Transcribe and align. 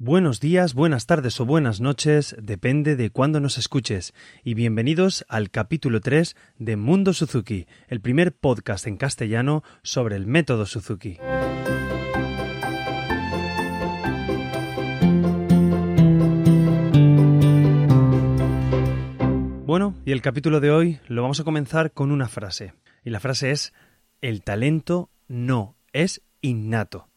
Buenos 0.00 0.38
días, 0.38 0.74
buenas 0.74 1.06
tardes 1.06 1.40
o 1.40 1.44
buenas 1.44 1.80
noches, 1.80 2.36
depende 2.40 2.94
de 2.94 3.10
cuándo 3.10 3.40
nos 3.40 3.58
escuches, 3.58 4.14
y 4.44 4.54
bienvenidos 4.54 5.26
al 5.28 5.50
capítulo 5.50 6.00
3 6.00 6.36
de 6.56 6.76
Mundo 6.76 7.12
Suzuki, 7.12 7.66
el 7.88 8.00
primer 8.00 8.32
podcast 8.32 8.86
en 8.86 8.96
castellano 8.96 9.64
sobre 9.82 10.14
el 10.14 10.24
método 10.28 10.66
Suzuki. 10.66 11.18
Bueno, 19.66 19.96
y 20.04 20.12
el 20.12 20.22
capítulo 20.22 20.60
de 20.60 20.70
hoy 20.70 21.00
lo 21.08 21.22
vamos 21.22 21.40
a 21.40 21.44
comenzar 21.44 21.90
con 21.90 22.12
una 22.12 22.28
frase, 22.28 22.72
y 23.02 23.10
la 23.10 23.18
frase 23.18 23.50
es, 23.50 23.72
el 24.20 24.44
talento 24.44 25.10
no 25.26 25.74
es 25.92 26.22
innato. 26.40 27.08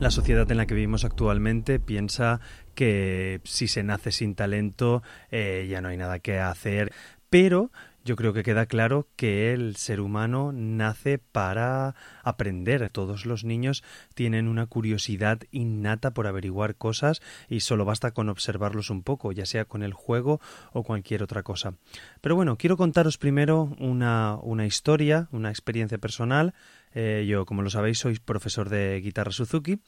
La 0.00 0.10
sociedad 0.10 0.50
en 0.50 0.56
la 0.56 0.64
que 0.64 0.72
vivimos 0.72 1.04
actualmente 1.04 1.78
piensa 1.78 2.40
que 2.74 3.42
si 3.44 3.68
se 3.68 3.82
nace 3.82 4.12
sin 4.12 4.34
talento 4.34 5.02
eh, 5.30 5.66
ya 5.68 5.82
no 5.82 5.88
hay 5.88 5.98
nada 5.98 6.20
que 6.20 6.38
hacer, 6.38 6.90
pero 7.28 7.70
yo 8.10 8.16
creo 8.16 8.32
que 8.32 8.42
queda 8.42 8.66
claro 8.66 9.06
que 9.14 9.52
el 9.52 9.76
ser 9.76 10.00
humano 10.00 10.50
nace 10.52 11.18
para 11.18 11.94
aprender. 12.24 12.90
Todos 12.90 13.24
los 13.24 13.44
niños 13.44 13.84
tienen 14.16 14.48
una 14.48 14.66
curiosidad 14.66 15.38
innata 15.52 16.10
por 16.12 16.26
averiguar 16.26 16.74
cosas 16.74 17.22
y 17.48 17.60
solo 17.60 17.84
basta 17.84 18.10
con 18.10 18.28
observarlos 18.28 18.90
un 18.90 19.04
poco, 19.04 19.30
ya 19.30 19.46
sea 19.46 19.64
con 19.64 19.84
el 19.84 19.92
juego 19.92 20.40
o 20.72 20.82
cualquier 20.82 21.22
otra 21.22 21.44
cosa. 21.44 21.74
Pero 22.20 22.34
bueno, 22.34 22.56
quiero 22.56 22.76
contaros 22.76 23.16
primero 23.16 23.76
una, 23.78 24.38
una 24.42 24.66
historia, 24.66 25.28
una 25.30 25.50
experiencia 25.50 25.98
personal 25.98 26.52
eh, 26.92 27.24
yo, 27.28 27.46
como 27.46 27.62
lo 27.62 27.70
sabéis, 27.70 28.00
soy 28.00 28.18
profesor 28.18 28.70
de 28.70 29.00
guitarra 29.00 29.30
Suzuki 29.30 29.78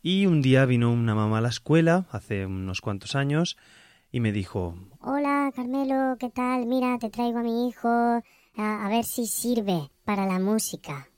y 0.00 0.26
un 0.26 0.42
día 0.42 0.64
vino 0.64 0.92
una 0.92 1.16
mamá 1.16 1.38
a 1.38 1.40
la 1.40 1.48
escuela, 1.48 2.06
hace 2.12 2.46
unos 2.46 2.80
cuantos 2.80 3.16
años, 3.16 3.56
y 4.14 4.20
me 4.20 4.30
dijo 4.30 4.76
Hola, 5.00 5.50
Carmelo, 5.56 6.16
¿qué 6.20 6.30
tal? 6.30 6.66
Mira, 6.66 6.96
te 7.00 7.10
traigo 7.10 7.40
a 7.40 7.42
mi 7.42 7.66
hijo 7.66 7.88
a, 7.88 8.88
ver 8.88 9.04
si 9.04 9.26
sirve 9.26 9.90
para 10.04 10.24
la 10.24 10.38
música. 10.38 11.08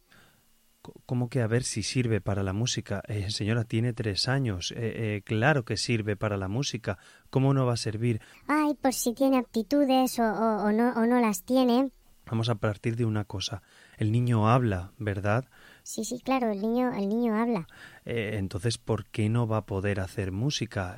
¿Cómo 1.04 1.28
que 1.28 1.42
a 1.42 1.46
ver 1.46 1.62
si 1.62 1.82
sirve 1.82 2.22
para 2.22 2.42
la 2.42 2.54
música? 2.54 3.02
Eh, 3.06 3.30
señora, 3.30 3.64
tiene 3.64 3.92
tres 3.92 4.28
años. 4.28 4.72
Eh, 4.74 5.20
claro 5.26 5.66
que 5.66 5.76
sirve 5.76 6.16
para 6.16 6.38
la 6.38 6.48
música. 6.48 6.96
¿Cómo 7.28 7.52
no 7.52 7.66
va 7.66 7.74
a 7.74 7.76
servir? 7.76 8.22
Ay, 8.48 8.72
por 8.80 8.94
si 8.94 9.12
tiene 9.12 9.36
aptitudes 9.36 10.18
o, 10.18 10.22
o, 10.22 10.72
no, 10.72 10.94
o 10.94 11.04
no 11.04 11.20
las 11.20 11.42
tiene. 11.42 11.90
Vamos 12.24 12.48
a 12.48 12.54
partir 12.54 12.96
de 12.96 13.04
una 13.04 13.24
cosa 13.24 13.62
el 13.98 14.10
niño 14.10 14.48
habla, 14.48 14.92
¿verdad? 14.96 15.44
Sí, 15.82 16.02
sí, 16.04 16.20
claro, 16.24 16.50
el 16.50 16.62
niño, 16.62 16.94
el 16.94 17.10
niño 17.10 17.36
habla. 17.36 17.66
Eh, 18.06 18.36
entonces, 18.38 18.78
¿por 18.78 19.04
qué 19.04 19.28
no 19.28 19.46
va 19.46 19.58
a 19.58 19.66
poder 19.66 20.00
hacer 20.00 20.32
música? 20.32 20.96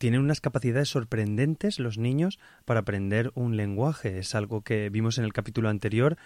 Eh, 0.00 0.06
eh, 0.06 0.10
tienen 0.10 0.20
unas 0.22 0.40
capacidades 0.40 0.88
sorprendentes 0.88 1.78
los 1.78 1.98
niños 1.98 2.38
para 2.64 2.80
aprender 2.80 3.32
un 3.34 3.56
lenguaje. 3.56 4.18
Es 4.18 4.34
algo 4.34 4.62
que 4.62 4.88
vimos 4.88 5.18
en 5.18 5.24
el 5.24 5.32
capítulo 5.32 5.68
anterior. 5.68 6.16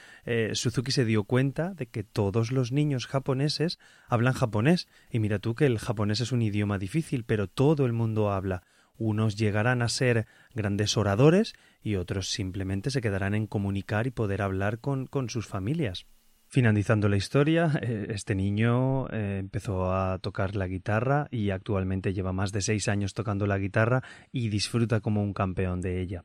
Suzuki 0.53 0.92
se 0.92 1.05
dio 1.05 1.25
cuenta 1.25 1.75
de 1.75 1.86
que 1.86 2.05
todos 2.05 2.52
los 2.52 2.70
niños 2.70 3.06
japoneses 3.06 3.78
hablan 4.08 4.34
japonés. 4.34 4.86
Y 5.11 5.19
mira 5.19 5.39
tú 5.39 5.55
que 5.55 5.67
el 5.67 5.78
japonés 5.78 6.20
es 6.20 6.33
un 6.33 6.42
idioma 6.42 6.78
difícil, 6.78 7.25
pero 7.25 7.48
todo 7.48 7.84
el 7.86 7.92
mundo 7.92 8.30
habla. 8.30 8.62
Unos 8.97 9.36
llegarán 9.36 9.83
a 9.83 9.89
ser 9.89 10.27
grandes 10.55 10.97
oradores 10.97 11.55
y 11.83 11.97
otros 11.97 12.30
simplemente 12.30 12.91
se 12.91 13.00
quedarán 13.00 13.34
en 13.34 13.48
comunicar 13.48 14.06
y 14.06 14.12
poder 14.12 14.41
hablar 14.41 14.78
con 14.78 15.28
sus 15.28 15.47
familias. 15.47 16.06
Finalizando 16.55 17.08
la 17.08 17.16
historia, 17.16 17.80
eh, 17.83 18.06
este 18.10 18.36
niño 18.36 19.08
eh, 19.08 19.38
empezó 19.41 19.92
a 19.92 20.20
tocar 20.20 20.55
la 20.55 20.69
guitarra 20.69 21.27
y 21.33 21.50
actualmente 21.50 22.14
lleva 22.14 22.33
más 22.33 22.52
de 22.52 22.61
seis 22.62 22.86
años 22.86 23.12
tocando 23.12 23.48
la 23.48 23.58
guitarra 23.58 24.05
y 24.30 24.50
disfruta 24.50 25.00
como 25.00 25.20
un 25.20 25.34
campeón 25.34 25.80
de 25.80 26.00
ella. 26.00 26.24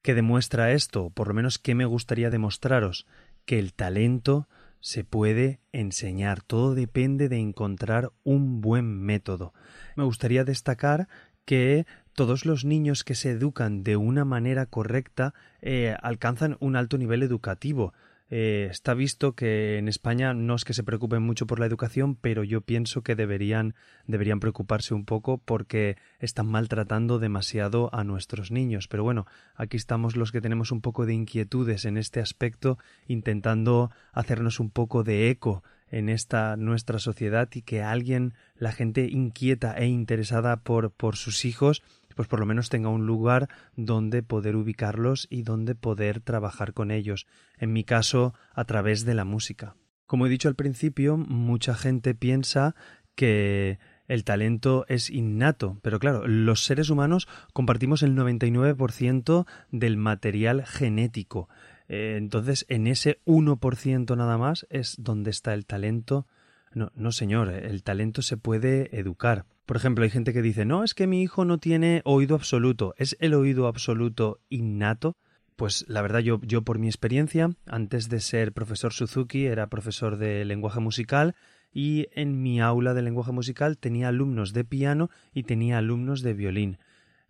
¿Qué 0.00 0.14
demuestra 0.14 0.72
esto? 0.72 1.10
Por 1.10 1.28
lo 1.28 1.34
menos, 1.34 1.58
¿qué 1.58 1.74
me 1.74 1.84
gustaría 1.84 2.30
demostraros? 2.30 3.06
Que 3.44 3.58
el 3.58 3.74
talento 3.74 4.48
se 4.80 5.04
puede 5.04 5.60
enseñar. 5.72 6.40
Todo 6.40 6.74
depende 6.74 7.28
de 7.28 7.36
encontrar 7.36 8.12
un 8.22 8.62
buen 8.62 8.98
método. 8.98 9.52
Me 9.94 10.04
gustaría 10.04 10.44
destacar 10.44 11.06
que 11.44 11.84
todos 12.14 12.46
los 12.46 12.64
niños 12.64 13.04
que 13.04 13.14
se 13.14 13.32
educan 13.32 13.82
de 13.82 13.98
una 13.98 14.24
manera 14.24 14.64
correcta 14.64 15.34
eh, 15.60 15.94
alcanzan 16.00 16.56
un 16.60 16.76
alto 16.76 16.96
nivel 16.96 17.22
educativo. 17.22 17.92
Eh, 18.36 18.66
está 18.68 18.94
visto 18.94 19.36
que 19.36 19.78
en 19.78 19.86
España 19.86 20.34
no 20.34 20.56
es 20.56 20.64
que 20.64 20.74
se 20.74 20.82
preocupen 20.82 21.22
mucho 21.22 21.46
por 21.46 21.60
la 21.60 21.66
educación, 21.66 22.16
pero 22.16 22.42
yo 22.42 22.62
pienso 22.62 23.02
que 23.02 23.14
deberían, 23.14 23.76
deberían 24.08 24.40
preocuparse 24.40 24.92
un 24.92 25.04
poco 25.04 25.38
porque 25.38 25.96
están 26.18 26.48
maltratando 26.48 27.20
demasiado 27.20 27.90
a 27.94 28.02
nuestros 28.02 28.50
niños. 28.50 28.88
Pero 28.88 29.04
bueno, 29.04 29.24
aquí 29.54 29.76
estamos 29.76 30.16
los 30.16 30.32
que 30.32 30.40
tenemos 30.40 30.72
un 30.72 30.80
poco 30.80 31.06
de 31.06 31.14
inquietudes 31.14 31.84
en 31.84 31.96
este 31.96 32.18
aspecto, 32.18 32.76
intentando 33.06 33.92
hacernos 34.12 34.58
un 34.58 34.70
poco 34.70 35.04
de 35.04 35.30
eco 35.30 35.62
en 35.92 36.08
esta 36.08 36.56
nuestra 36.56 36.98
sociedad 36.98 37.48
y 37.54 37.62
que 37.62 37.84
alguien, 37.84 38.34
la 38.56 38.72
gente 38.72 39.06
inquieta 39.08 39.74
e 39.74 39.86
interesada 39.86 40.56
por, 40.56 40.90
por 40.90 41.14
sus 41.14 41.44
hijos, 41.44 41.84
pues 42.14 42.28
por 42.28 42.40
lo 42.40 42.46
menos 42.46 42.68
tenga 42.68 42.88
un 42.88 43.06
lugar 43.06 43.48
donde 43.76 44.22
poder 44.22 44.56
ubicarlos 44.56 45.26
y 45.30 45.42
donde 45.42 45.74
poder 45.74 46.20
trabajar 46.20 46.72
con 46.72 46.90
ellos, 46.90 47.26
en 47.58 47.72
mi 47.72 47.84
caso 47.84 48.34
a 48.54 48.64
través 48.64 49.04
de 49.04 49.14
la 49.14 49.24
música. 49.24 49.76
Como 50.06 50.26
he 50.26 50.30
dicho 50.30 50.48
al 50.48 50.54
principio, 50.54 51.16
mucha 51.16 51.74
gente 51.74 52.14
piensa 52.14 52.74
que 53.14 53.78
el 54.06 54.24
talento 54.24 54.84
es 54.88 55.08
innato, 55.08 55.78
pero 55.82 55.98
claro, 55.98 56.26
los 56.26 56.64
seres 56.64 56.90
humanos 56.90 57.26
compartimos 57.52 58.02
el 58.02 58.14
99% 58.14 59.46
del 59.70 59.96
material 59.96 60.64
genético. 60.66 61.48
Eh, 61.88 62.16
entonces, 62.18 62.66
en 62.68 62.86
ese 62.86 63.20
1% 63.24 64.16
nada 64.16 64.38
más 64.38 64.66
es 64.70 64.96
donde 64.98 65.30
está 65.30 65.54
el 65.54 65.66
talento. 65.66 66.26
No, 66.74 66.90
no, 66.94 67.12
señor, 67.12 67.50
el 67.50 67.82
talento 67.82 68.20
se 68.20 68.36
puede 68.36 68.98
educar. 68.98 69.46
Por 69.64 69.76
ejemplo, 69.76 70.04
hay 70.04 70.10
gente 70.10 70.32
que 70.32 70.42
dice, 70.42 70.64
no, 70.64 70.84
es 70.84 70.92
que 70.92 71.06
mi 71.06 71.22
hijo 71.22 71.44
no 71.44 71.58
tiene 71.58 72.02
oído 72.04 72.34
absoluto. 72.34 72.94
¿Es 72.98 73.16
el 73.20 73.34
oído 73.34 73.66
absoluto 73.66 74.40
innato? 74.50 75.16
Pues 75.56 75.84
la 75.88 76.02
verdad, 76.02 76.18
yo, 76.18 76.40
yo 76.42 76.62
por 76.62 76.78
mi 76.78 76.88
experiencia, 76.88 77.50
antes 77.66 78.08
de 78.08 78.20
ser 78.20 78.52
profesor 78.52 78.92
Suzuki, 78.92 79.46
era 79.46 79.68
profesor 79.68 80.16
de 80.16 80.44
lenguaje 80.44 80.80
musical 80.80 81.36
y 81.72 82.08
en 82.12 82.42
mi 82.42 82.60
aula 82.60 82.92
de 82.92 83.02
lenguaje 83.02 83.32
musical 83.32 83.78
tenía 83.78 84.08
alumnos 84.08 84.52
de 84.52 84.64
piano 84.64 85.10
y 85.32 85.44
tenía 85.44 85.78
alumnos 85.78 86.22
de 86.22 86.34
violín. 86.34 86.78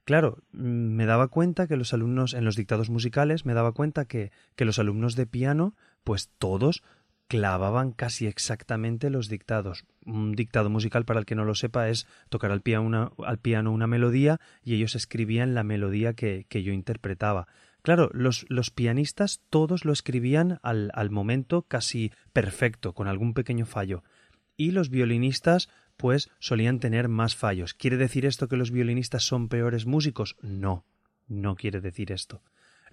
Claro, 0.04 0.38
mm, 0.52 0.58
me 0.58 1.06
daba 1.06 1.28
cuenta 1.28 1.66
que 1.66 1.76
los 1.76 1.92
alumnos 1.92 2.34
en 2.34 2.44
los 2.44 2.56
dictados 2.56 2.90
musicales, 2.90 3.44
me 3.46 3.54
daba 3.54 3.72
cuenta 3.72 4.06
que, 4.06 4.32
que 4.56 4.64
los 4.64 4.78
alumnos 4.78 5.16
de 5.16 5.26
piano, 5.26 5.74
pues 6.02 6.30
todos 6.38 6.82
clavaban 7.28 7.92
casi 7.92 8.26
exactamente 8.26 9.10
los 9.10 9.28
dictados. 9.28 9.84
Un 10.04 10.32
dictado 10.32 10.70
musical, 10.70 11.04
para 11.04 11.20
el 11.20 11.26
que 11.26 11.34
no 11.34 11.44
lo 11.44 11.54
sepa, 11.54 11.88
es 11.88 12.06
tocar 12.28 12.50
al 12.50 12.60
piano 12.60 13.10
una, 13.72 13.86
melodía 13.86 14.40
y 14.62 14.74
ellos 14.74 14.94
escribían 14.94 15.54
la 15.54 15.64
melodía 15.64 16.14
que, 16.14 16.46
que 16.48 16.62
yo 16.62 16.72
interpretaba. 16.72 17.46
Claro, 17.82 18.10
los, 18.14 18.46
los, 18.48 18.70
pianistas 18.70 19.42
todos 19.50 19.84
lo 19.84 19.92
escribían 19.92 20.58
al, 20.62 20.90
al 20.94 21.10
momento 21.10 21.62
casi 21.62 22.12
perfecto, 22.32 22.94
con 22.94 23.08
algún 23.08 23.34
pequeño 23.34 23.66
fallo. 23.66 24.04
Y 24.56 24.70
los 24.70 24.88
violinistas 24.88 25.68
pues 25.96 26.30
solían 26.38 26.80
tener 26.80 27.08
más 27.08 27.36
fallos. 27.36 27.74
¿Quiere 27.74 27.96
decir 27.96 28.26
esto 28.26 28.48
que 28.48 28.56
los 28.56 28.70
violinistas 28.70 29.24
son 29.24 29.48
peores 29.48 29.86
músicos? 29.86 30.36
No, 30.40 30.84
no 31.28 31.56
quiere 31.56 31.80
decir 31.80 32.12
esto. 32.12 32.42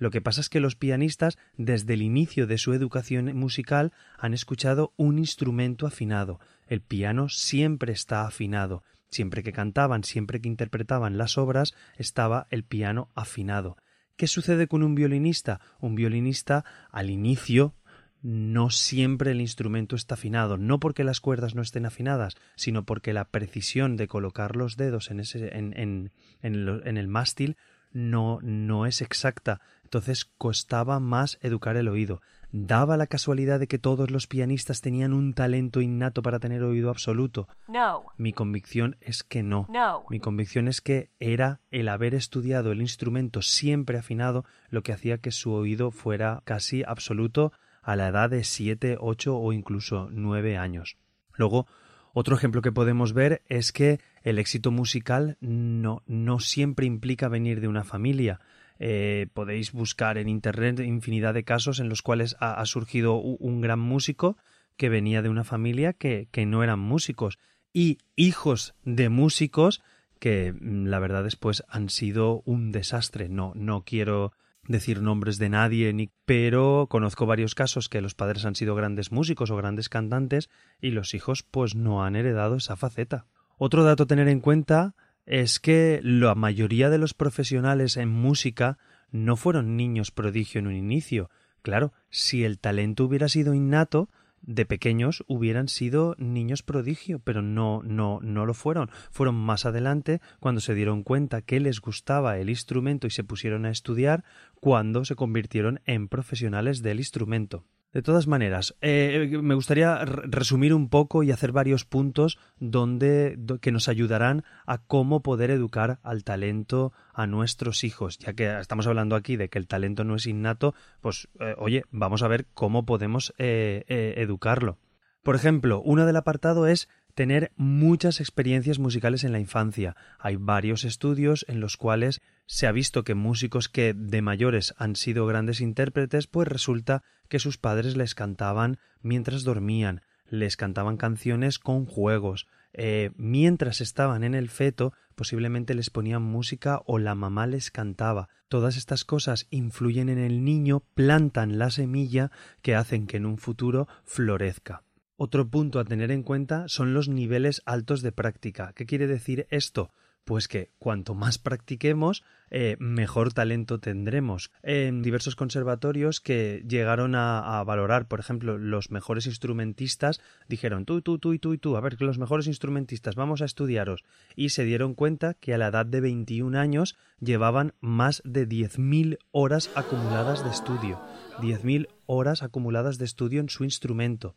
Lo 0.02 0.10
que 0.10 0.20
pasa 0.20 0.42
es 0.42 0.50
que 0.50 0.60
los 0.60 0.76
pianistas, 0.76 1.38
desde 1.58 1.94
el 1.94 2.02
inicio 2.02 2.48
de 2.48 2.58
su 2.58 2.74
educación 2.74 3.38
musical, 3.38 3.94
han 4.18 4.34
escuchado 4.34 4.94
un 4.98 5.20
instrumento 5.20 5.86
afinado. 5.86 6.40
El 6.66 6.82
piano 6.82 7.30
siempre 7.30 7.94
está 7.94 8.26
afinado. 8.26 8.82
Siempre 9.12 9.44
que 9.44 9.54
cantaban, 9.54 10.04
siempre 10.04 10.42
que 10.42 10.48
interpretaban 10.48 11.20
las 11.20 11.38
obras, 11.38 11.76
estaba 11.98 12.48
el 12.50 12.64
piano 12.64 13.12
afinado. 13.14 13.78
¿Qué 14.16 14.26
sucede 14.26 14.66
con 14.66 14.82
un 14.82 14.96
violinista? 14.96 15.62
Un 15.80 15.94
violinista 15.94 16.66
al 16.90 17.12
inicio 17.12 17.76
no 18.24 18.72
siempre 18.72 19.32
el 19.32 19.42
instrumento 19.42 19.96
está 19.96 20.16
afinado, 20.16 20.58
no 20.58 20.80
porque 20.80 21.04
las 21.04 21.20
cuerdas 21.20 21.54
no 21.54 21.62
estén 21.62 21.86
afinadas, 21.86 22.38
sino 22.56 22.86
porque 22.86 23.14
la 23.14 23.26
precisión 23.26 23.98
de 23.98 24.08
colocar 24.08 24.56
los 24.56 24.78
dedos 24.78 25.12
en, 25.12 25.20
ese, 25.20 25.56
en, 25.56 25.78
en, 25.78 26.12
en, 26.42 26.98
el 26.98 27.08
mástil 27.08 27.56
no, 27.94 28.40
no 28.42 28.86
es 28.86 29.02
exacta. 29.02 29.62
Entonces 29.92 30.24
costaba 30.38 31.02
más 31.02 31.38
educar 31.42 31.76
el 31.76 31.90
oído. 31.90 32.22
¿Daba 32.54 32.96
la 32.96 33.08
casualidad 33.08 33.60
de 33.60 33.68
que 33.68 33.78
todos 33.78 34.10
los 34.10 34.26
pianistas 34.26 34.80
tenían 34.80 35.12
un 35.12 35.34
talento 35.34 35.82
innato 35.82 36.22
para 36.22 36.40
tener 36.40 36.64
oído 36.64 36.90
absoluto? 36.90 37.50
No. 37.68 38.06
Mi 38.16 38.32
convicción 38.32 38.96
es 39.02 39.24
que 39.24 39.44
no. 39.44 39.68
No. 39.70 40.06
Mi 40.10 40.22
convicción 40.22 40.70
es 40.70 40.80
que 40.80 41.10
era 41.20 41.60
el 41.72 41.90
haber 41.90 42.16
estudiado 42.16 42.72
el 42.72 42.80
instrumento 42.80 43.42
siempre 43.42 43.98
afinado 43.98 44.46
lo 44.70 44.82
que 44.82 44.94
hacía 44.94 45.18
que 45.18 45.32
su 45.32 45.52
oído 45.52 45.92
fuera 45.92 46.42
casi 46.46 46.84
absoluto 46.88 47.52
a 47.82 47.98
la 47.98 48.08
edad 48.08 48.30
de 48.30 48.46
siete, 48.46 48.96
ocho 48.98 49.38
o 49.38 49.52
incluso 49.52 50.08
nueve 50.10 50.56
años. 50.56 50.96
Luego, 51.34 51.68
Otro 52.14 52.36
ejemplo 52.36 52.62
que 52.62 52.74
podemos 52.74 53.14
ver 53.14 53.42
es 53.48 53.72
que 53.72 54.00
el 54.24 54.38
éxito 54.38 54.72
musical 54.72 55.38
no, 55.40 56.04
no 56.08 56.40
siempre 56.40 56.86
implica 56.86 57.30
venir 57.30 57.62
de 57.62 57.70
una 57.70 57.84
familia. 57.86 58.42
Eh, 58.84 59.28
podéis 59.36 59.74
buscar 59.74 60.18
en 60.18 60.28
Internet 60.28 60.80
infinidad 60.80 61.36
de 61.36 61.44
casos 61.44 61.80
en 61.80 61.88
los 61.88 62.02
cuales 62.02 62.36
ha, 62.40 62.66
surgido 62.66 63.14
un 63.18 63.62
gran 63.62 63.78
músico 63.78 64.38
que 64.76 64.90
venía 64.90 65.22
de 65.22 65.30
una 65.30 65.44
familia 65.44 65.94
que, 65.94 66.28
no 66.48 66.64
eran 66.64 66.80
músicos 66.80 67.38
y 67.72 68.00
hijos 68.16 68.74
de 68.84 69.10
músicos 69.10 69.84
que 70.18 70.52
mm, 70.60 70.88
la 70.88 70.98
verdad 70.98 71.24
después 71.24 71.64
han 71.68 71.92
sido 71.92 72.42
un 72.46 72.72
desastre. 72.72 73.30
No, 73.30 73.54
no 73.54 73.84
quiero 73.84 74.32
decir 74.68 75.04
nombres 75.04 75.38
de 75.38 75.50
nadie, 75.50 75.94
ni... 75.94 76.10
pero 76.26 76.88
conozco 76.90 77.28
varios 77.28 77.54
casos 77.54 77.88
que 77.88 78.02
los 78.02 78.16
padres 78.16 78.46
han 78.46 78.56
sido 78.56 78.74
grandes 78.74 79.12
músicos 79.12 79.52
o 79.52 79.58
grandes 79.58 79.90
cantantes 79.90 80.50
y 80.82 80.90
los 80.90 81.14
hijos 81.14 81.44
pues 81.44 81.76
no 81.76 82.04
han 82.04 82.16
heredado 82.16 82.56
esa 82.56 82.78
faceta. 82.78 83.28
Otro 83.60 83.84
dato 83.84 84.04
a 84.04 84.08
tener 84.08 84.28
en 84.28 84.40
cuenta 84.40 84.96
es 85.26 85.60
que 85.60 86.00
la 86.04 86.36
mayoría 86.36 86.90
de 86.90 86.98
los 86.98 87.14
profesionales 87.14 87.98
en 87.98 88.10
música 88.10 88.78
no 89.12 89.36
fueron 89.36 89.76
niños 89.78 90.12
prodigio 90.12 90.60
en 90.60 90.68
un 90.68 90.76
inicio. 90.76 91.30
Claro, 91.62 91.94
si 92.10 92.44
el 92.44 92.60
talento 92.60 93.06
hubiera 93.06 93.30
sido 93.30 93.54
innato, 93.54 94.10
de 94.42 94.66
pequeños 94.66 95.24
hubieran 95.28 95.68
sido 95.68 96.16
niños 96.18 96.64
prodigio, 96.64 97.20
pero 97.20 97.42
no, 97.42 97.82
no, 97.84 98.20
no 98.22 98.46
lo 98.46 98.54
fueron. 98.54 98.90
Fueron 99.12 99.36
más 99.36 99.66
adelante 99.66 100.20
cuando 100.40 100.62
se 100.62 100.74
dieron 100.74 101.04
cuenta 101.04 101.42
que 101.42 101.60
les 101.60 101.80
gustaba 101.80 102.38
el 102.40 102.50
instrumento 102.50 103.08
y 103.08 103.12
se 103.12 103.24
pusieron 103.24 103.66
a 103.66 103.72
estudiar, 103.72 104.24
cuando 104.60 105.06
se 105.06 105.16
convirtieron 105.16 105.82
en 105.86 106.08
profesionales 106.08 106.82
del 106.82 107.00
instrumento. 107.00 107.66
De 107.94 108.02
todas 108.02 108.26
maneras, 108.26 108.74
eh, 108.80 109.38
me 109.42 109.54
gustaría 109.54 110.06
resumir 110.06 110.74
un 110.74 110.88
poco 110.88 111.24
y 111.24 111.32
hacer 111.32 111.52
varios 111.52 111.84
puntos 111.84 112.40
donde 112.58 113.38
que 113.60 113.74
nos 113.74 113.90
ayudarán 113.90 114.46
a 114.66 114.78
cómo 114.78 115.22
poder 115.22 115.52
educar 115.52 116.00
al 116.02 116.24
talento 116.24 116.94
a 117.14 117.28
nuestros 117.28 117.84
hijos, 117.84 118.18
ya 118.18 118.32
que 118.32 118.60
estamos 118.60 118.88
hablando 118.88 119.18
aquí 119.18 119.36
de 119.36 119.50
que 119.50 119.60
el 119.60 119.68
talento 119.68 120.06
no 120.06 120.16
es 120.16 120.26
innato, 120.26 120.74
pues 121.02 121.28
eh, 121.42 121.54
oye, 121.58 121.84
vamos 121.92 122.24
a 122.24 122.30
ver 122.30 122.46
cómo 122.54 122.86
podemos 122.86 123.34
eh, 123.38 123.84
educarlo. 124.16 124.78
Por 125.22 125.36
ejemplo, 125.36 125.82
uno 125.82 126.06
del 126.06 126.16
apartado 126.16 126.68
es 126.68 126.88
tener 127.14 127.52
muchas 127.58 128.22
experiencias 128.22 128.80
musicales 128.80 129.26
en 129.26 129.34
la 129.34 129.40
infancia. 129.40 129.96
Hay 130.18 130.38
varios 130.38 130.86
estudios 130.86 131.46
en 131.50 131.60
los 131.60 131.76
cuales 131.76 132.22
se 132.46 132.68
ha 132.68 132.72
visto 132.72 133.04
que 133.04 133.16
músicos 133.16 133.70
que 133.70 133.94
de 133.94 134.22
mayores 134.22 134.74
han 134.78 134.96
sido 134.96 135.26
grandes 135.26 135.62
intérpretes, 135.62 136.28
pues 136.28 136.48
resulta 136.48 137.04
que 137.30 137.40
sus 137.40 137.58
padres 137.58 137.96
les 137.96 138.16
cantaban 138.16 138.78
mientras 139.02 139.44
dormían, 139.44 140.02
les 140.26 140.58
cantaban 140.58 140.98
canciones 140.98 141.60
con 141.60 141.86
juegos, 141.86 142.48
eh, 142.74 143.12
mientras 143.16 143.82
estaban 143.82 144.24
en 144.24 144.34
el 144.34 144.50
feto 144.50 144.94
posiblemente 145.16 145.76
les 145.76 145.90
ponían 145.90 146.24
música 146.24 146.82
o 146.86 146.98
la 146.98 147.16
mamá 147.16 147.48
les 147.48 147.70
cantaba. 147.70 148.30
Todas 148.48 148.78
estas 148.78 149.06
cosas 149.06 149.48
influyen 149.50 150.10
en 150.10 150.18
el 150.18 150.44
niño, 150.44 150.84
plantan 150.94 151.58
la 151.58 151.70
semilla 151.70 152.32
que 152.62 152.76
hacen 152.76 153.08
que 153.08 153.18
en 153.18 153.26
un 153.26 153.38
futuro 153.38 153.88
florezca. 154.04 154.84
Otro 155.16 155.48
punto 155.48 155.80
a 155.80 155.86
tener 155.86 156.12
en 156.12 156.24
cuenta 156.24 156.68
son 156.68 156.94
los 156.94 157.08
niveles 157.08 157.62
altos 157.66 158.02
de 158.02 158.12
práctica. 158.12 158.74
¿Qué 158.74 158.86
quiere 158.86 159.06
decir 159.06 159.46
esto? 159.52 159.92
Pues 160.24 160.48
que 160.48 160.72
cuanto 160.78 161.16
más 161.16 161.38
practiquemos, 161.38 162.24
eh, 162.52 162.76
mejor 162.80 163.34
talento 163.34 163.80
tendremos. 163.80 164.52
En 164.62 165.02
diversos 165.02 165.36
conservatorios 165.36 166.20
que 166.20 166.64
llegaron 166.68 167.16
a, 167.16 167.64
valorar, 167.64 168.08
por 168.08 168.20
ejemplo, 168.20 168.58
los 168.58 168.92
mejores 168.92 169.26
instrumentistas, 169.26 170.22
dijeron 170.48 170.86
tú, 170.86 171.02
tú, 171.02 171.18
tú 171.18 171.34
y 171.34 171.40
tú 171.40 171.54
y 171.54 171.58
tú, 171.58 171.78
a 171.78 171.82
ver, 171.82 171.96
que 171.96 172.06
los 172.06 172.18
mejores 172.18 172.48
instrumentistas, 172.48 173.16
vamos 173.16 173.42
a 173.42 173.46
estudiaros. 173.46 174.04
Y 174.36 174.50
se 174.50 174.66
dieron 174.66 174.96
cuenta 174.96 175.34
que 175.34 175.54
a 175.54 175.58
la 175.58 175.68
edad 175.68 175.86
de 175.86 176.02
21 176.02 176.60
años 176.60 176.98
llevaban 177.20 177.74
más 177.80 178.22
de 178.26 178.48
10.000 178.48 179.18
horas 179.32 179.72
acumuladas 179.76 180.44
de 180.44 180.50
estudio. 180.50 181.00
10.000 181.40 181.88
horas 182.06 182.44
acumuladas 182.44 182.98
de 182.98 183.06
estudio 183.06 183.40
en 183.40 183.50
su 183.50 183.64
instrumento. 183.64 184.36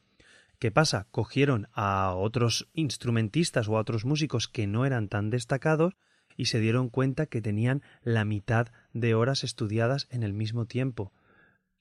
¿Qué 0.64 0.70
pasa? 0.70 1.08
Cogieron 1.10 1.68
a 1.74 2.14
otros 2.14 2.70
instrumentistas 2.72 3.68
o 3.68 3.76
a 3.76 3.80
otros 3.80 4.06
músicos 4.06 4.48
que 4.48 4.66
no 4.66 4.86
eran 4.86 5.08
tan 5.08 5.28
destacados 5.28 5.92
y 6.38 6.46
se 6.46 6.58
dieron 6.58 6.88
cuenta 6.88 7.26
que 7.26 7.42
tenían 7.42 7.82
la 8.02 8.24
mitad 8.24 8.68
de 8.94 9.14
horas 9.14 9.44
estudiadas 9.44 10.08
en 10.10 10.22
el 10.22 10.32
mismo 10.32 10.64
tiempo. 10.64 11.12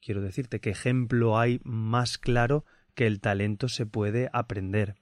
Quiero 0.04 0.20
decirte 0.20 0.60
que 0.60 0.72
ejemplo 0.72 1.40
hay 1.40 1.62
más 1.64 2.18
claro 2.18 2.66
que 2.94 3.08
el 3.08 3.22
talento 3.22 3.70
se 3.70 3.86
puede 3.86 4.30
aprender. 4.34 4.96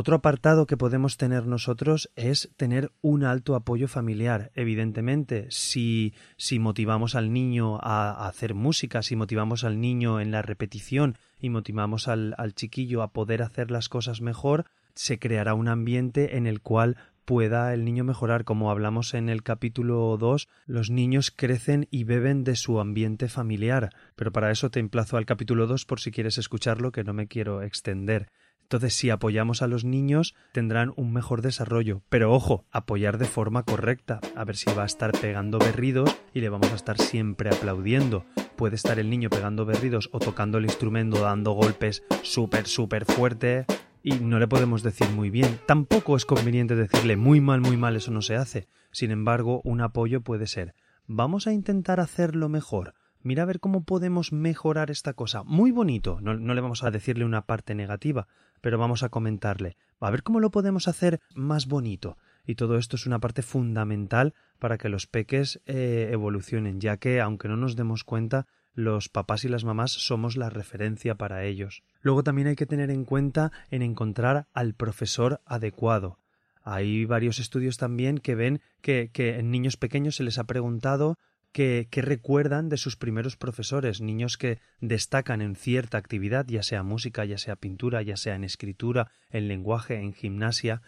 Otro 0.00 0.14
apartado 0.14 0.68
que 0.68 0.76
podemos 0.76 1.16
tener 1.16 1.48
nosotros 1.48 2.08
es 2.14 2.50
tener 2.56 2.92
un 3.00 3.24
alto 3.24 3.56
apoyo 3.56 3.88
familiar. 3.88 4.52
Evidentemente, 4.54 5.48
si, 5.50 6.14
si 6.36 6.60
motivamos 6.60 7.16
al 7.16 7.32
niño 7.32 7.80
a, 7.82 8.28
hacer 8.28 8.54
música, 8.54 9.02
si 9.02 9.16
motivamos 9.16 9.64
al 9.64 9.80
niño 9.80 10.20
en 10.20 10.30
la 10.30 10.40
repetición 10.40 11.18
y 11.40 11.50
motivamos 11.50 12.06
al, 12.06 12.36
al 12.38 12.54
chiquillo 12.54 13.02
a 13.02 13.12
poder 13.12 13.42
hacer 13.42 13.72
las 13.72 13.88
cosas 13.88 14.20
mejor, 14.20 14.66
se 14.94 15.18
creará 15.18 15.54
un 15.54 15.66
ambiente 15.66 16.36
en 16.36 16.46
el 16.46 16.60
cual 16.60 16.96
pueda 17.24 17.74
el 17.74 17.84
niño 17.84 18.04
mejorar. 18.04 18.44
Como 18.44 18.70
hablamos 18.70 19.14
en 19.14 19.28
el 19.28 19.42
capítulo 19.42 20.16
2, 20.16 20.48
los 20.66 20.90
niños 20.90 21.32
crecen 21.34 21.88
y 21.90 22.04
beben 22.04 22.44
de 22.44 22.54
su 22.54 22.78
ambiente 22.78 23.28
familiar. 23.28 23.90
Pero 24.14 24.30
para 24.30 24.52
eso 24.52 24.70
te 24.70 24.78
emplazo 24.78 25.16
al 25.16 25.26
capítulo 25.26 25.66
2 25.66 25.86
por 25.86 25.98
si 25.98 26.12
quieres 26.12 26.38
escucharlo, 26.38 26.92
que 26.92 27.02
no 27.02 27.14
me 27.14 27.26
quiero 27.26 27.62
extender. 27.62 28.30
Entonces, 28.62 28.94
si 28.94 29.08
apoyamos 29.08 29.62
a 29.62 29.66
los 29.66 29.84
niños, 29.84 30.34
tendrán 30.52 30.92
un 30.96 31.12
mejor 31.12 31.40
desarrollo. 31.40 32.02
Pero 32.08 32.32
ojo, 32.32 32.66
apoyar 32.70 33.16
de 33.16 33.24
forma 33.24 33.62
correcta. 33.62 34.20
A 34.36 34.44
ver 34.44 34.56
si 34.56 34.70
va 34.72 34.82
a 34.82 34.86
estar 34.86 35.12
pegando 35.12 35.58
berridos 35.58 36.14
y 36.34 36.40
le 36.40 36.50
vamos 36.50 36.70
a 36.72 36.74
estar 36.74 36.98
siempre 36.98 37.48
aplaudiendo. 37.48 38.26
Puede 38.56 38.76
estar 38.76 38.98
el 38.98 39.08
niño 39.08 39.30
pegando 39.30 39.64
berridos 39.64 40.10
o 40.12 40.18
tocando 40.18 40.58
el 40.58 40.64
instrumento, 40.64 41.20
dando 41.20 41.52
golpes 41.52 42.04
súper, 42.22 42.66
súper 42.66 43.06
fuerte 43.06 43.64
y 44.02 44.12
no 44.16 44.38
le 44.38 44.48
podemos 44.48 44.82
decir 44.82 45.08
muy 45.10 45.30
bien. 45.30 45.58
Tampoco 45.66 46.16
es 46.16 46.26
conveniente 46.26 46.76
decirle 46.76 47.16
muy 47.16 47.40
mal, 47.40 47.60
muy 47.60 47.76
mal, 47.76 47.96
eso 47.96 48.10
no 48.10 48.20
se 48.20 48.36
hace. 48.36 48.68
Sin 48.90 49.10
embargo, 49.10 49.62
un 49.64 49.80
apoyo 49.80 50.20
puede 50.20 50.46
ser 50.46 50.74
vamos 51.08 51.46
a 51.46 51.54
intentar 51.54 52.00
hacerlo 52.00 52.50
mejor 52.50 52.94
mira 53.22 53.42
a 53.42 53.46
ver 53.46 53.60
cómo 53.60 53.84
podemos 53.84 54.32
mejorar 54.32 54.90
esta 54.90 55.12
cosa. 55.12 55.42
Muy 55.42 55.70
bonito, 55.70 56.20
no, 56.20 56.34
le 56.34 56.60
vamos 56.60 56.82
a 56.82 56.90
decirle 56.90 57.24
una 57.24 57.46
parte 57.46 57.74
negativa, 57.74 58.28
pero 58.60 58.78
vamos 58.78 59.02
a 59.02 59.08
comentarle, 59.08 59.76
a 60.00 60.10
ver 60.10 60.22
cómo 60.22 60.40
lo 60.40 60.50
podemos 60.50 60.88
hacer 60.88 61.20
más 61.34 61.66
bonito. 61.66 62.16
Y 62.46 62.54
todo 62.54 62.78
esto 62.78 62.96
es 62.96 63.06
una 63.06 63.18
parte 63.18 63.42
fundamental 63.42 64.34
para 64.58 64.78
que 64.78 64.88
los 64.88 65.06
peques 65.06 65.60
eh, 65.66 66.08
evolucionen, 66.12 66.80
ya 66.80 66.96
que, 66.96 67.20
aunque 67.20 67.48
no 67.48 67.56
nos 67.56 67.76
demos 67.76 68.04
cuenta, 68.04 68.46
los 68.74 69.08
papás 69.08 69.44
y 69.44 69.48
las 69.48 69.64
mamás 69.64 69.90
somos 69.90 70.36
la 70.36 70.50
referencia 70.50 71.16
para 71.16 71.44
ellos. 71.44 71.82
Luego 72.00 72.22
también 72.22 72.48
hay 72.48 72.56
que 72.56 72.64
tener 72.64 72.90
en 72.90 73.04
cuenta 73.04 73.52
en 73.70 73.82
encontrar 73.82 74.46
al 74.54 74.74
profesor 74.74 75.40
adecuado. 75.44 76.18
Hay 76.62 77.04
varios 77.04 77.38
estudios 77.38 77.76
también 77.76 78.18
que 78.18 78.34
ven 78.34 78.60
que, 78.80 79.10
que 79.12 79.38
en 79.38 79.50
niños 79.50 79.76
pequeños 79.76 80.16
se 80.16 80.22
les 80.22 80.38
ha 80.38 80.44
preguntado 80.44 81.18
que, 81.52 81.88
recuerdan 81.92 82.68
de 82.68 82.76
sus 82.76 82.96
primeros 82.96 83.36
profesores, 83.36 84.00
niños 84.00 84.36
que 84.36 84.60
destacan 84.80 85.40
en 85.40 85.56
cierta 85.56 85.98
actividad, 85.98 86.46
ya 86.46 86.62
sea 86.62 86.82
música, 86.82 87.24
ya 87.24 87.38
sea 87.38 87.56
pintura, 87.56 88.02
ya 88.02 88.16
sea 88.16 88.34
en 88.34 88.44
escritura, 88.44 89.10
en 89.30 89.48
lenguaje, 89.48 89.96
en 89.96 90.12
gimnasia, 90.12 90.82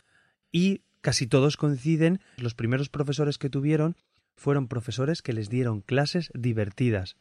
y 0.53 0.83
casi 1.01 1.27
todos 1.27 1.57
coinciden, 1.57 2.21
los 2.37 2.55
primeros 2.55 2.89
profesores 2.89 3.39
que 3.39 3.51
tuvieron 3.51 3.97
fueron 4.37 4.69
profesores 4.69 5.23
que 5.23 5.33
les 5.33 5.49
dieron 5.49 5.81
clases 5.81 6.31
divertidas. 6.35 7.17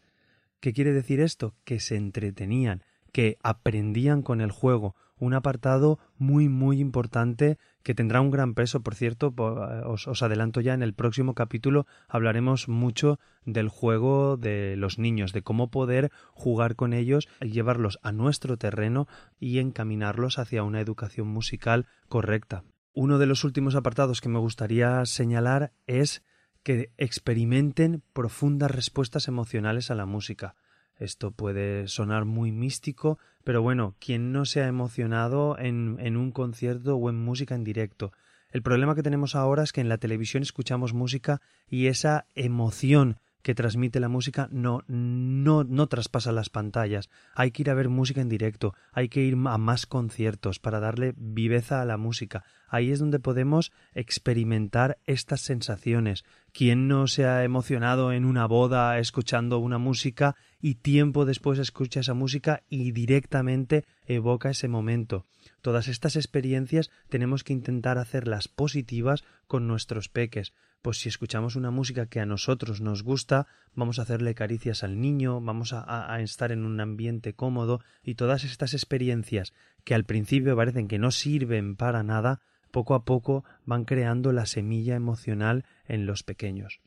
¿Qué 0.60 0.74
quiere 0.74 0.94
decir 0.94 1.20
esto? 1.20 1.56
Que 1.64 1.80
se 1.80 1.96
entretenían, 1.96 2.84
que 3.12 3.38
aprendían 3.42 4.22
con 4.22 4.42
el 4.42 4.52
juego, 4.52 4.96
un 5.20 5.34
apartado 5.34 6.00
muy 6.18 6.50
muy 6.50 6.80
importante 6.80 7.58
que 7.84 7.94
tendrá 7.94 8.22
un 8.22 8.32
gran 8.32 8.54
peso, 8.54 8.82
por 8.82 8.96
cierto, 8.96 9.34
eh, 9.38 9.82
os, 9.86 10.24
adelanto 10.24 10.62
ya 10.62 10.74
en 10.74 10.84
el 10.84 10.94
próximo 10.94 11.34
capítulo 11.34 11.86
hablaremos 12.08 12.68
mucho 12.68 13.20
del 13.46 13.70
juego 13.70 14.38
de 14.38 14.76
los 14.78 15.00
niños, 15.00 15.34
de 15.34 15.42
cómo 15.42 15.70
poder 15.70 16.12
jugar 16.34 16.76
con 16.76 16.94
ellos, 16.94 17.28
llevarlos 17.42 18.00
a 18.02 18.12
nuestro 18.12 18.58
terreno 18.58 19.08
y 19.40 19.60
encaminarlos 19.60 20.40
hacia 20.40 20.64
una 20.64 20.82
educación 20.82 21.28
musical 21.28 21.86
correcta. 22.08 22.64
Uno 22.94 23.18
de 23.18 23.28
los 23.28 23.44
últimos 23.44 23.76
apartados 23.76 24.20
que 24.22 24.30
me 24.30 24.40
gustaría 24.40 25.06
señalar 25.06 25.74
es 25.88 26.24
que 26.64 26.92
experimenten 26.98 28.04
profundas 28.14 28.72
respuestas 28.72 29.28
emocionales 29.28 29.92
a 29.92 29.96
la 29.96 30.06
música. 30.06 30.56
Esto 31.00 31.32
puede 31.32 31.88
sonar 31.88 32.26
muy 32.26 32.52
místico, 32.52 33.18
pero 33.44 33.62
bueno, 33.62 33.96
quien 34.00 34.32
no 34.32 34.46
se 34.46 34.62
ha 34.62 34.68
emocionado 34.68 35.58
en, 35.58 35.98
en 36.00 36.18
un 36.18 36.32
concierto 36.32 36.96
o 36.98 37.10
en 37.10 37.24
música 37.24 37.56
en 37.56 37.64
directo. 37.64 38.12
El 38.52 38.62
problema 38.62 38.96
que 38.96 39.04
tenemos 39.04 39.36
ahora 39.36 39.64
es 39.64 39.72
que 39.72 39.82
en 39.82 39.90
la 39.90 39.98
televisión 39.98 40.44
escuchamos 40.44 40.94
música 40.94 41.40
y 41.70 41.88
esa 41.88 42.26
emoción 42.36 43.18
que 43.42 43.56
transmite 43.56 44.00
la 44.00 44.10
música 44.10 44.50
no, 44.52 44.84
no, 44.88 45.64
no 45.64 45.88
traspasa 45.88 46.32
las 46.32 46.50
pantallas. 46.50 47.10
Hay 47.36 47.52
que 47.52 47.62
ir 47.62 47.70
a 47.70 47.74
ver 47.74 47.90
música 47.90 48.22
en 48.22 48.30
directo, 48.30 48.74
hay 48.92 49.10
que 49.10 49.22
ir 49.22 49.36
a 49.46 49.58
más 49.58 49.86
conciertos 49.86 50.60
para 50.60 50.80
darle 50.80 51.14
viveza 51.16 51.82
a 51.82 51.86
la 51.86 51.98
música. 51.98 52.44
Ahí 52.68 52.92
es 52.92 53.00
donde 53.00 53.20
podemos 53.20 53.72
experimentar 53.94 54.98
estas 55.06 55.42
sensaciones. 55.42 56.26
¿Quién 56.52 56.88
no 56.88 57.08
se 57.08 57.26
ha 57.26 57.44
emocionado 57.44 58.12
en 58.12 58.26
una 58.26 58.46
boda 58.46 59.00
escuchando 59.00 59.60
una 59.60 59.78
música 59.78 60.36
y 60.62 60.76
tiempo 60.76 61.26
después 61.26 61.60
escucha 61.60 62.02
esa 62.02 62.14
música 62.14 62.64
y 62.70 62.92
directamente 62.92 63.86
evoca 64.06 64.50
ese 64.50 64.68
momento? 64.68 65.26
Todas 65.62 65.88
estas 65.88 66.16
experiencias 66.16 66.90
tenemos 67.10 67.44
que 67.44 67.54
intentar 67.54 67.98
hacerlas 67.98 68.48
positivas 68.48 69.24
con 69.48 69.68
nuestros 69.68 70.10
peques. 70.10 70.54
Pues 70.82 71.00
si 71.00 71.10
escuchamos 71.10 71.56
una 71.56 71.72
música 71.72 72.06
que 72.06 72.20
a 72.20 72.26
nosotros 72.26 72.80
nos 72.80 73.04
gusta, 73.04 73.48
vamos 73.76 74.00
a 74.00 74.04
hacerle 74.04 74.36
caricias 74.36 74.84
al 74.84 75.02
niño, 75.02 75.42
vamos 75.42 75.74
a, 75.74 76.14
a 76.14 76.22
estar 76.22 76.52
en 76.52 76.66
un 76.66 76.80
ambiente 76.80 77.34
cómodo 77.34 77.82
y 78.04 78.16
todas 78.16 78.44
estas 78.44 78.74
experiencias 78.74 79.54
que 79.84 79.94
al 79.94 80.06
principio 80.06 80.56
parecen 80.56 80.88
que 80.88 81.00
no 81.00 81.12
sirven 81.12 81.76
para 81.76 82.04
nada, 82.04 82.42
poco 82.72 82.94
a 82.94 83.04
poco 83.04 83.44
van 83.66 83.86
creando 83.86 84.32
la 84.32 84.46
semilla 84.46 84.96
emocional 84.96 85.66
en 85.88 86.06
los 86.06 86.24
pequeños. 86.24 86.80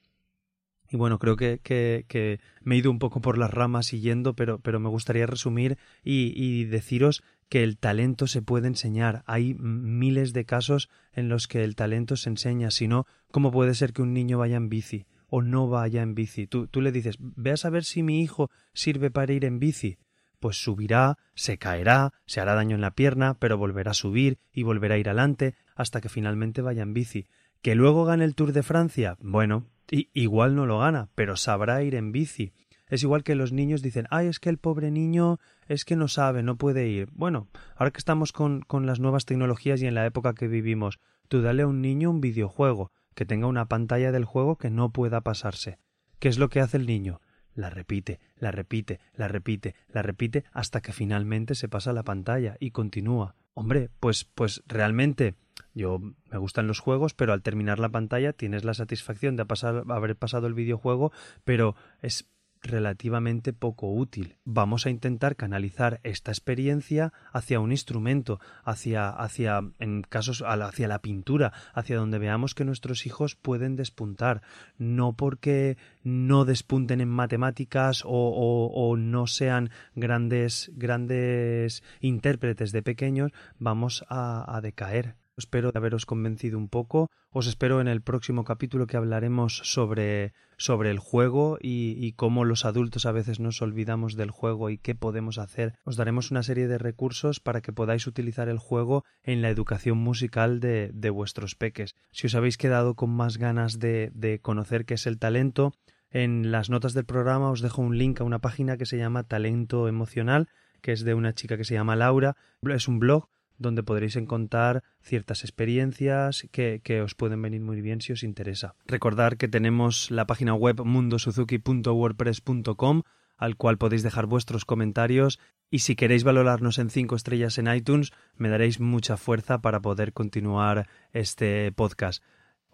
Y 0.92 0.98
bueno, 0.98 1.18
creo 1.18 1.36
que, 1.36 1.58
que, 1.62 2.38
me 2.60 2.74
he 2.74 2.78
ido 2.78 2.90
un 2.90 2.98
poco 2.98 3.22
por 3.22 3.38
las 3.38 3.50
ramas 3.50 3.86
siguiendo, 3.86 4.34
pero, 4.34 4.58
pero 4.58 4.78
me 4.78 4.90
gustaría 4.90 5.26
resumir 5.26 5.78
y, 6.04 6.34
y 6.36 6.66
deciros 6.66 7.22
que 7.48 7.64
el 7.64 7.78
talento 7.78 8.26
se 8.26 8.42
puede 8.42 8.68
enseñar. 8.68 9.22
Hay 9.26 9.54
miles 9.54 10.34
de 10.34 10.44
casos 10.44 10.90
en 11.14 11.30
los 11.30 11.48
que 11.48 11.64
el 11.64 11.76
talento 11.76 12.16
se 12.16 12.28
enseña. 12.28 12.70
Si 12.70 12.88
no, 12.88 13.06
¿cómo 13.30 13.50
puede 13.50 13.74
ser 13.74 13.94
que 13.94 14.02
un 14.02 14.12
niño 14.12 14.36
vaya 14.36 14.56
en 14.56 14.68
bici 14.68 15.06
o 15.28 15.40
no 15.40 15.66
vaya 15.66 16.02
en 16.02 16.14
bici? 16.14 16.46
Tú, 16.46 16.66
tú 16.66 16.82
le 16.82 16.92
dices, 16.92 17.16
ve 17.18 17.52
a 17.52 17.56
saber 17.56 17.84
si 17.84 18.02
mi 18.02 18.20
hijo 18.20 18.50
sirve 18.74 19.10
para 19.10 19.32
ir 19.32 19.46
en 19.46 19.58
bici 19.58 19.98
pues 20.40 20.60
subirá, 20.60 21.18
se 21.36 21.56
caerá, 21.56 22.12
se 22.26 22.40
hará 22.40 22.54
daño 22.54 22.74
en 22.74 22.80
la 22.80 22.96
pierna, 22.96 23.34
pero 23.38 23.56
volverá 23.56 23.92
a 23.92 23.94
subir 23.94 24.38
y 24.52 24.64
volverá 24.64 24.96
a 24.96 24.98
ir 24.98 25.08
adelante 25.08 25.54
hasta 25.76 26.00
que 26.00 26.08
finalmente 26.08 26.62
vaya 26.62 26.82
en 26.82 26.92
bici. 26.92 27.28
¿Que 27.62 27.76
luego 27.76 28.04
gane 28.04 28.24
el 28.24 28.34
Tour 28.34 28.52
de 28.52 28.64
Francia? 28.64 29.16
Bueno, 29.20 29.68
igual 29.90 30.54
no 30.54 30.66
lo 30.66 30.78
gana, 30.78 31.08
pero 31.14 31.36
sabrá 31.36 31.82
ir 31.82 31.94
en 31.94 32.12
bici. 32.12 32.52
Es 32.88 33.02
igual 33.02 33.24
que 33.24 33.34
los 33.34 33.52
niños 33.52 33.80
dicen, 33.80 34.06
ay, 34.10 34.26
es 34.26 34.38
que 34.38 34.50
el 34.50 34.58
pobre 34.58 34.90
niño 34.90 35.38
es 35.66 35.84
que 35.84 35.96
no 35.96 36.08
sabe, 36.08 36.42
no 36.42 36.56
puede 36.56 36.88
ir. 36.88 37.08
Bueno, 37.12 37.48
ahora 37.76 37.90
que 37.90 37.98
estamos 37.98 38.32
con, 38.32 38.60
con 38.60 38.86
las 38.86 39.00
nuevas 39.00 39.24
tecnologías 39.24 39.80
y 39.80 39.86
en 39.86 39.94
la 39.94 40.04
época 40.04 40.34
que 40.34 40.48
vivimos, 40.48 41.00
tú 41.28 41.40
dale 41.40 41.62
a 41.62 41.66
un 41.66 41.80
niño 41.80 42.10
un 42.10 42.20
videojuego, 42.20 42.92
que 43.14 43.24
tenga 43.24 43.46
una 43.46 43.66
pantalla 43.66 44.12
del 44.12 44.24
juego 44.24 44.56
que 44.56 44.70
no 44.70 44.90
pueda 44.90 45.22
pasarse. 45.22 45.78
¿Qué 46.18 46.28
es 46.28 46.38
lo 46.38 46.48
que 46.48 46.60
hace 46.60 46.76
el 46.76 46.86
niño? 46.86 47.20
la 47.54 47.70
repite, 47.70 48.20
la 48.36 48.50
repite, 48.50 49.00
la 49.14 49.28
repite, 49.28 49.74
la 49.88 50.02
repite 50.02 50.44
hasta 50.52 50.80
que 50.80 50.92
finalmente 50.92 51.54
se 51.54 51.68
pasa 51.68 51.92
la 51.92 52.02
pantalla 52.02 52.56
y 52.60 52.70
continúa. 52.70 53.34
Hombre, 53.54 53.90
pues 54.00 54.24
pues 54.24 54.62
realmente 54.66 55.34
yo 55.74 55.98
me 55.98 56.38
gustan 56.38 56.66
los 56.66 56.80
juegos, 56.80 57.14
pero 57.14 57.32
al 57.32 57.42
terminar 57.42 57.78
la 57.78 57.88
pantalla 57.88 58.32
tienes 58.32 58.64
la 58.64 58.74
satisfacción 58.74 59.36
de 59.36 59.46
pasar, 59.46 59.84
haber 59.88 60.16
pasado 60.16 60.46
el 60.46 60.54
videojuego, 60.54 61.12
pero 61.44 61.74
es 62.00 62.28
relativamente 62.62 63.52
poco 63.52 63.92
útil. 63.92 64.36
Vamos 64.44 64.86
a 64.86 64.90
intentar 64.90 65.36
canalizar 65.36 66.00
esta 66.04 66.30
experiencia 66.30 67.12
hacia 67.32 67.60
un 67.60 67.72
instrumento, 67.72 68.40
hacia, 68.64 69.10
hacia, 69.10 69.60
en 69.78 70.02
casos, 70.02 70.42
hacia 70.46 70.88
la 70.88 71.00
pintura, 71.00 71.52
hacia 71.74 71.96
donde 71.96 72.18
veamos 72.18 72.54
que 72.54 72.64
nuestros 72.64 73.04
hijos 73.04 73.34
pueden 73.34 73.76
despuntar, 73.76 74.42
no 74.78 75.14
porque 75.14 75.76
no 76.04 76.44
despunten 76.44 77.00
en 77.00 77.08
matemáticas 77.08 78.04
o, 78.04 78.10
o, 78.10 78.96
no 78.96 79.26
sean 79.26 79.70
grandes, 79.96 80.70
grandes 80.74 81.82
intérpretes 82.00 82.70
de 82.72 82.82
pequeños, 82.82 83.32
vamos 83.58 84.04
a, 84.08 84.56
a 84.56 84.60
decaer 84.60 85.16
Espero 85.36 85.70
haberos 85.74 86.04
convencido 86.04 86.58
un 86.58 86.68
poco. 86.68 87.10
Os 87.30 87.46
espero 87.46 87.80
en 87.80 87.88
el 87.88 88.02
próximo 88.02 88.44
capítulo 88.44 88.86
que 88.86 88.98
hablaremos 88.98 89.62
sobre, 89.64 90.34
sobre 90.58 90.90
el 90.90 90.98
juego 90.98 91.58
y, 91.60 91.96
y, 91.98 92.12
cómo 92.12 92.44
los 92.44 92.64
adultos 92.66 93.06
a 93.06 93.12
veces 93.12 93.40
nos 93.40 93.62
olvidamos 93.62 94.14
del 94.14 94.30
juego 94.30 94.68
y 94.68 94.76
qué 94.76 94.94
podemos 94.94 95.38
hacer. 95.38 95.74
Os 95.84 95.96
daremos 95.96 96.30
una 96.30 96.42
serie 96.42 96.68
de 96.68 96.76
recursos 96.76 97.40
para 97.40 97.62
que 97.62 97.72
podáis 97.72 98.06
utilizar 98.06 98.50
el 98.50 98.58
juego 98.58 99.04
en 99.22 99.40
la 99.40 99.48
educación 99.48 99.98
musical 99.98 100.60
de, 100.60 100.90
de 100.92 101.10
vuestros 101.10 101.54
peques. 101.54 101.94
Si 102.10 102.26
os 102.26 102.34
habéis 102.34 102.58
quedado 102.58 102.94
con 102.94 103.10
más 103.10 103.38
ganas 103.38 103.78
de, 103.78 104.10
de 104.14 104.38
conocer 104.38 104.84
qué 104.84 104.94
es 104.94 105.06
el 105.06 105.18
talento, 105.18 105.72
en 106.10 106.52
las 106.52 106.68
notas 106.68 106.92
del 106.92 107.06
programa 107.06 107.50
os 107.50 107.62
dejo 107.62 107.80
un 107.80 107.96
link 107.96 108.20
a 108.20 108.24
una 108.24 108.40
página 108.40 108.76
que 108.76 108.84
se 108.84 108.98
llama 108.98 109.22
Talento 109.22 109.88
Emocional, 109.88 110.50
que 110.82 110.92
es 110.92 111.04
de 111.04 111.14
una 111.14 111.32
chica 111.32 111.56
que 111.56 111.64
se 111.64 111.72
llama 111.72 111.96
Laura. 111.96 112.36
Es 112.62 112.86
un 112.86 112.98
blog 112.98 113.28
donde 113.62 113.82
podréis 113.82 114.16
encontrar 114.16 114.82
ciertas 115.00 115.44
experiencias 115.44 116.46
que, 116.50 116.80
que, 116.82 117.00
os 117.00 117.14
pueden 117.14 117.40
venir 117.40 117.60
muy 117.60 117.80
bien 117.80 118.00
si 118.00 118.12
os 118.12 118.22
interesa. 118.22 118.74
Recordar 118.86 119.36
que 119.36 119.48
tenemos 119.48 120.10
la 120.10 120.26
página 120.26 120.54
web 120.54 120.84
mundosuzuki.wordpress.com 120.84 123.02
al 123.42 123.56
cual 123.56 123.76
podéis 123.76 124.04
dejar 124.04 124.26
vuestros 124.26 124.64
comentarios 124.64 125.40
y 125.68 125.80
si 125.80 125.96
queréis 125.96 126.22
valorarnos 126.22 126.78
en 126.78 126.90
cinco 126.90 127.16
estrellas 127.16 127.58
en 127.58 127.66
iTunes 127.66 128.12
me 128.36 128.48
daréis 128.48 128.78
mucha 128.78 129.16
fuerza 129.16 129.60
para 129.60 129.80
poder 129.80 130.12
continuar 130.12 130.86
este 131.12 131.72
podcast. 131.72 132.22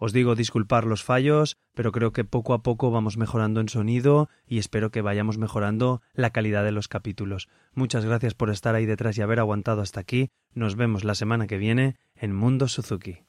Os 0.01 0.13
digo 0.13 0.33
disculpar 0.33 0.85
los 0.85 1.03
fallos, 1.03 1.57
pero 1.75 1.91
creo 1.91 2.13
que 2.13 2.23
poco 2.23 2.53
a 2.53 2.63
poco 2.63 2.89
vamos 2.89 3.17
mejorando 3.17 3.59
en 3.59 3.67
sonido 3.67 4.29
y 4.47 4.57
espero 4.57 4.91
que 4.91 5.01
vayamos 5.01 5.37
mejorando 5.37 6.01
la 6.13 6.29
calidad 6.29 6.63
de 6.63 6.71
los 6.71 6.87
capítulos. 6.87 7.49
Muchas 7.73 8.05
gracias 8.05 8.33
por 8.33 8.49
estar 8.49 8.75
ahí 8.75 8.85
detrás 8.85 9.17
y 9.17 9.21
haber 9.21 9.39
aguantado 9.39 9.81
hasta 9.81 9.99
aquí. 9.99 10.31
Nos 10.53 10.77
vemos 10.77 11.03
la 11.03 11.15
semana 11.15 11.47
que 11.47 11.57
viene 11.57 11.97
en 12.15 12.33
Mundo 12.33 12.69
Suzuki. 12.69 13.28